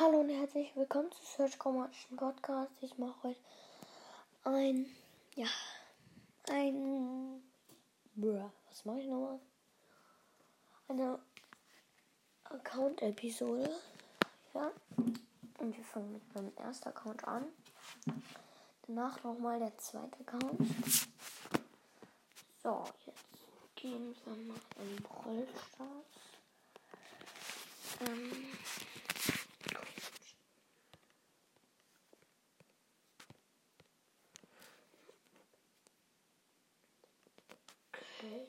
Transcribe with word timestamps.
Hallo 0.00 0.20
und 0.20 0.30
herzlich 0.30 0.74
willkommen 0.76 1.12
zu 1.12 1.22
Search 1.22 1.58
Chromatischen 1.58 2.16
Podcast. 2.16 2.72
Ich 2.80 2.96
mache 2.96 3.22
heute 3.22 3.40
ein, 4.44 4.86
ja, 5.34 5.46
ein, 6.48 7.42
bruh, 8.14 8.50
was 8.66 8.84
mache 8.86 9.00
ich 9.00 9.06
nochmal? 9.06 9.38
Eine 10.88 11.18
Account-Episode, 12.44 13.78
ja. 14.54 14.70
Und 15.58 15.76
wir 15.76 15.84
fangen 15.84 16.14
mit 16.14 16.34
meinem 16.34 16.56
ersten 16.56 16.88
Account 16.88 17.22
an. 17.28 17.44
Danach 18.86 19.22
nochmal 19.22 19.58
der 19.58 19.76
zweite 19.76 20.18
Account. 20.20 20.66
So, 22.62 22.84
jetzt 23.04 23.76
gehen 23.76 24.16
wir 24.24 24.34
mal 24.34 24.60
in 24.78 25.04
Rollstars. 25.04 26.06
Ähm, 28.06 28.46
Okay. 38.20 38.46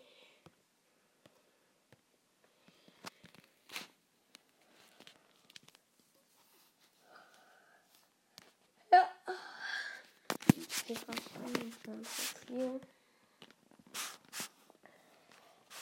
Ja. 8.92 9.08
Ich 10.88 11.08
viel. 12.46 12.82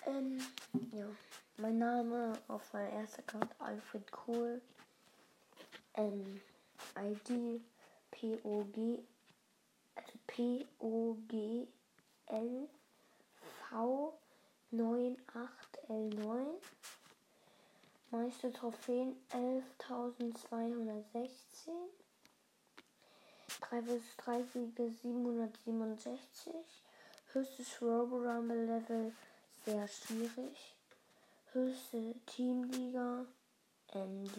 Ähm, 0.05 0.39
ja. 0.91 1.07
Mein 1.57 1.79
Name 1.79 2.33
auf 2.47 2.71
meinem 2.73 2.93
ersten 2.93 3.21
Account 3.21 3.49
Alfred 3.57 4.11
Kohl. 4.11 4.61
Ähm, 5.95 6.39
ID 6.95 7.59
POG 8.11 8.99
also 9.95 10.19
POGL 10.27 11.67
V98L9. 13.71 16.45
Meister 18.11 18.51
Trophäen 18.51 19.15
11.216. 19.31 21.71
3 23.61 23.81
vs 23.81 24.17
3 24.17 24.43
Siege 24.43 24.91
767. 24.91 26.53
Höchstes 27.33 27.81
Robo 27.81 28.17
Rumble 28.17 28.65
Level 28.65 29.13
sehr 29.65 29.87
schwierig. 29.87 30.75
Höchste 31.51 32.15
Teamliga 32.25 33.25
ähm, 33.93 34.29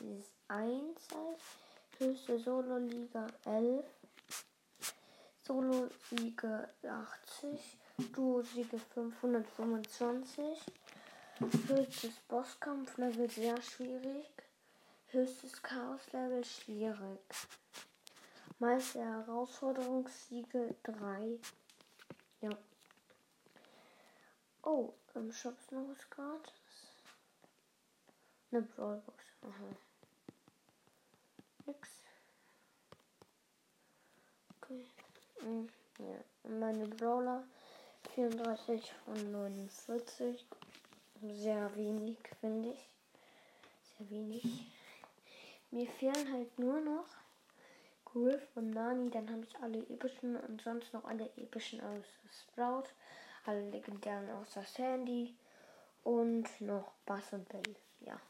dieses 0.00 0.32
1. 0.48 0.82
Höchste 1.98 2.38
Solo-Liga 2.38 3.26
11. 3.44 3.84
Solo-Siege 5.42 6.68
80. 6.82 7.79
Duo-Siege 8.08 8.78
525. 8.94 10.58
Höchstes 11.68 12.14
Bosskampf-Level 12.28 13.30
sehr 13.30 13.60
schwierig. 13.62 14.26
Höchstes 15.08 15.62
Chaos-Level 15.62 16.44
schwierig. 16.44 17.20
Meiste 18.58 19.00
Herausforderungssiege 19.00 20.74
3. 20.82 21.38
Ja. 22.40 22.50
Oh, 24.62 24.92
im 25.14 25.32
Shop 25.32 25.58
ist 25.58 25.72
noch 25.72 25.88
was 25.88 26.10
gratis. 26.10 26.52
Eine 28.52 28.62
Brawlbox. 28.62 29.24
Aha. 29.42 29.76
Nix. 31.66 31.88
Okay. 34.60 34.86
Mhm. 35.42 35.68
Ja. 35.98 36.50
Meine 36.50 36.86
Brawler 36.86 37.44
34 38.14 38.92
von 39.04 39.32
49. 39.32 40.46
Sehr 41.22 41.76
wenig, 41.76 42.18
finde 42.40 42.70
ich. 42.70 42.88
Sehr 43.98 44.10
wenig. 44.10 44.44
Mir 45.70 45.86
fehlen 45.86 46.32
halt 46.32 46.58
nur 46.58 46.80
noch 46.80 47.06
Griff 48.04 48.42
und 48.54 48.70
Nani. 48.70 49.10
Dann 49.10 49.30
habe 49.30 49.44
ich 49.44 49.56
alle 49.60 49.78
epischen 49.88 50.36
und 50.36 50.62
sonst 50.62 50.92
noch 50.92 51.04
alle 51.04 51.30
epischen 51.36 51.80
aus 51.80 52.04
Sprout. 52.42 52.88
Alle 53.46 53.68
legendären 53.70 54.30
außer 54.30 54.62
Sandy. 54.62 55.34
Und 56.02 56.48
noch 56.60 56.92
Bass 57.04 57.32
und 57.32 57.48
Bell. 57.48 57.76
Ja. 58.00 58.20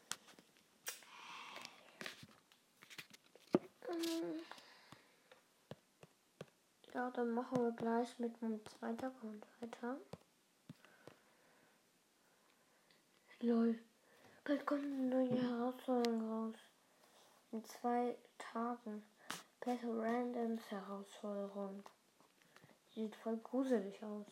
Ja, 6.93 7.09
dann 7.11 7.31
machen 7.31 7.63
wir 7.63 7.71
gleich 7.71 8.19
mit 8.19 8.41
meinem 8.41 8.59
zweiten 8.65 9.05
Account 9.05 9.45
weiter. 9.61 9.97
Lol. 13.39 13.79
Bald 14.43 14.65
kommt 14.65 14.83
eine 14.83 15.07
neue 15.07 15.41
Herausforderung 15.41 16.29
raus. 16.29 16.55
In 17.51 17.63
zwei 17.63 18.17
Tagen. 18.37 19.03
Battle 19.61 20.01
Randoms 20.01 20.69
Herausforderung. 20.69 21.83
Sieht 22.93 23.15
voll 23.15 23.37
gruselig 23.37 24.03
aus. 24.03 24.25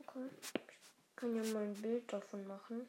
Okay. 0.00 0.30
Ich 0.42 1.16
kann 1.16 1.36
ja 1.36 1.52
mal 1.52 1.64
ein 1.64 1.74
Bild 1.74 2.10
davon 2.12 2.46
machen. 2.46 2.88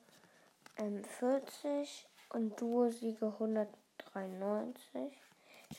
ähm, 0.78 1.04
40 1.04 2.08
und 2.34 2.60
Duo-Siege 2.60 3.28
193. 3.28 5.18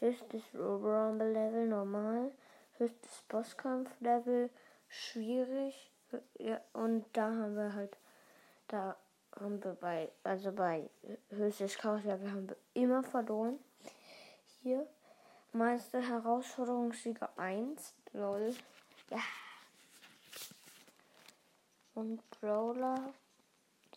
Höchstes 0.00 0.42
Rumble 0.54 1.32
Level 1.32 1.66
normal. 1.66 2.32
höchstes 2.78 3.22
Bosskampf-Level, 3.28 4.50
schwierig. 4.88 5.90
Ja, 6.38 6.60
und 6.72 7.04
da 7.12 7.26
haben 7.26 7.56
wir 7.56 7.74
halt, 7.74 7.96
da 8.68 8.96
haben 9.38 9.62
wir 9.62 9.74
bei, 9.74 10.10
also 10.22 10.52
bei 10.52 10.88
höchstes 11.30 11.76
Chaos-Level 11.76 12.30
haben 12.30 12.48
wir 12.48 12.56
immer 12.74 13.02
verloren. 13.02 13.58
Hier, 14.62 14.86
Meister 15.52 16.00
Herausforderungssieger 16.00 17.30
1, 17.36 17.94
lol. 18.12 18.54
Ja. 19.10 19.18
Und 21.94 22.22
Brawler 22.40 23.12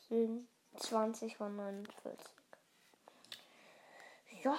sind 0.10 0.48
20 0.78 1.38
von 1.38 1.56
49. 1.56 2.37
Ja. 4.44 4.58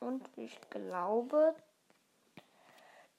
Und 0.00 0.26
ich 0.36 0.58
glaube, 0.70 1.54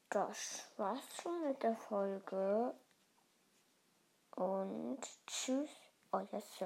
das 0.09 0.71
war's 0.77 1.03
schon 1.21 1.47
mit 1.47 1.61
der 1.61 1.75
Folge. 1.75 2.73
Und 4.35 4.99
tschüss, 5.25 5.69
euer 6.11 6.41
Sir. 6.41 6.65